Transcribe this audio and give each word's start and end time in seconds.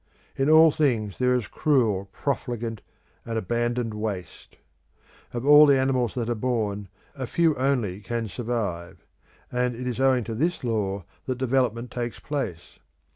In 0.35 0.49
all 0.49 0.71
things 0.71 1.19
there 1.19 1.35
is 1.35 1.45
cruel, 1.45 2.05
profligate, 2.11 2.81
and 3.23 3.37
abandoned 3.37 3.93
waste. 3.93 4.57
Of 5.31 5.45
all 5.45 5.67
the 5.67 5.77
animals 5.77 6.15
that 6.15 6.27
are 6.27 6.33
born 6.33 6.87
a 7.15 7.27
few 7.27 7.53
only 7.55 7.99
can 7.99 8.27
survive; 8.27 9.05
and 9.51 9.75
it 9.75 9.85
is 9.85 9.99
owing 9.99 10.23
to 10.23 10.33
this 10.33 10.63
law 10.63 11.03
that 11.27 11.37
development 11.37 11.91
takes 11.91 12.19
place. 12.19 12.79